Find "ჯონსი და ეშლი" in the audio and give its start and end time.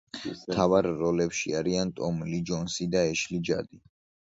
2.53-3.45